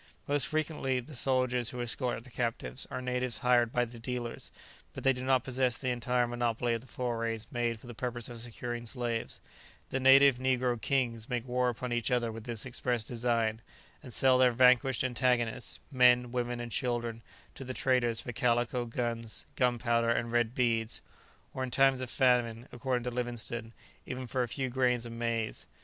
Most 0.27 0.47
frequently 0.47 0.99
the 0.99 1.13
soldiers 1.13 1.69
who 1.69 1.79
escort 1.79 2.23
the 2.23 2.31
captives 2.31 2.87
are 2.89 3.03
natives 3.03 3.37
hired 3.45 3.71
by 3.71 3.85
the 3.85 3.99
dealers, 3.99 4.49
but 4.93 5.03
they 5.03 5.13
do 5.13 5.23
not 5.23 5.43
possess 5.43 5.77
the 5.77 5.91
entire 5.91 6.25
monopoly 6.25 6.73
of 6.73 6.81
the 6.81 6.87
forays 6.87 7.45
made 7.51 7.79
for 7.79 7.85
the 7.85 7.93
purpose 7.93 8.27
of 8.27 8.39
securing 8.39 8.87
slaves; 8.87 9.41
the 9.91 9.99
native 9.99 10.37
negro 10.39 10.81
kings 10.81 11.29
make 11.29 11.47
war 11.47 11.69
upon 11.69 11.93
each 11.93 12.09
other 12.09 12.31
with 12.31 12.45
this 12.45 12.65
express 12.65 13.03
design, 13.03 13.61
and 14.01 14.11
sell 14.11 14.39
their 14.39 14.51
vanquished 14.51 15.03
antagonists, 15.03 15.79
men, 15.91 16.31
women, 16.31 16.59
and 16.59 16.71
children, 16.71 17.21
to 17.53 17.63
the 17.63 17.71
traders 17.75 18.19
for 18.19 18.31
calico, 18.33 18.85
guns, 18.85 19.45
gunpowder 19.55 20.09
and 20.09 20.31
red 20.31 20.55
beads; 20.55 21.01
or 21.53 21.63
in 21.63 21.69
times 21.69 22.01
of 22.01 22.09
famine, 22.09 22.67
according 22.71 23.03
to 23.03 23.11
Livingstone, 23.11 23.71
even 24.07 24.25
for 24.25 24.41
a 24.41 24.47
few 24.47 24.67
grains 24.67 25.05
of 25.05 25.11
maize. 25.13 25.67